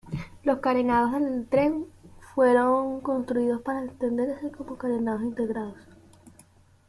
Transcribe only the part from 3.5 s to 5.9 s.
para extenderse como carenados integrados.